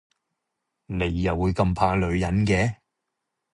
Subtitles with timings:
[0.87, 2.77] 你又會咁怕女人嘅